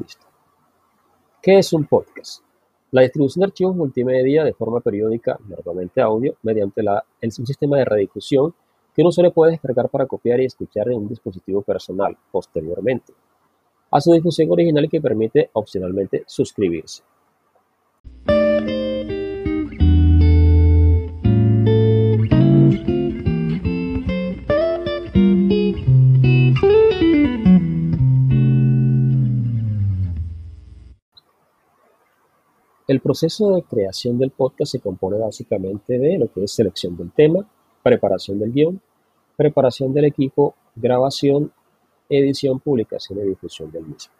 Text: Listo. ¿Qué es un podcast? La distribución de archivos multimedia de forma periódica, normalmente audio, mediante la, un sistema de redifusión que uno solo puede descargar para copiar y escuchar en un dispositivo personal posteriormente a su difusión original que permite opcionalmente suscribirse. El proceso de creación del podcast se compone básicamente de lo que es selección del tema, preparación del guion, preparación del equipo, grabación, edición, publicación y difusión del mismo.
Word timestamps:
Listo. 0.00 0.26
¿Qué 1.42 1.58
es 1.58 1.72
un 1.72 1.86
podcast? 1.86 2.42
La 2.90 3.02
distribución 3.02 3.40
de 3.40 3.46
archivos 3.46 3.76
multimedia 3.76 4.44
de 4.44 4.54
forma 4.54 4.80
periódica, 4.80 5.38
normalmente 5.48 6.00
audio, 6.00 6.36
mediante 6.42 6.82
la, 6.82 7.04
un 7.22 7.30
sistema 7.46 7.78
de 7.78 7.84
redifusión 7.84 8.54
que 8.94 9.02
uno 9.02 9.12
solo 9.12 9.32
puede 9.32 9.52
descargar 9.52 9.88
para 9.88 10.06
copiar 10.06 10.40
y 10.40 10.46
escuchar 10.46 10.88
en 10.88 10.98
un 10.98 11.08
dispositivo 11.08 11.62
personal 11.62 12.16
posteriormente 12.30 13.12
a 13.90 14.00
su 14.00 14.12
difusión 14.12 14.50
original 14.50 14.88
que 14.90 15.00
permite 15.00 15.50
opcionalmente 15.52 16.24
suscribirse. 16.26 17.02
El 32.86 33.00
proceso 33.00 33.50
de 33.50 33.64
creación 33.64 34.16
del 34.16 34.30
podcast 34.30 34.70
se 34.70 34.80
compone 34.80 35.18
básicamente 35.18 35.98
de 35.98 36.18
lo 36.18 36.32
que 36.32 36.44
es 36.44 36.52
selección 36.52 36.96
del 36.96 37.10
tema, 37.10 37.44
preparación 37.82 38.38
del 38.38 38.52
guion, 38.52 38.80
preparación 39.36 39.92
del 39.92 40.04
equipo, 40.04 40.54
grabación, 40.76 41.50
edición, 42.08 42.60
publicación 42.60 43.18
y 43.18 43.22
difusión 43.22 43.72
del 43.72 43.86
mismo. 43.86 44.12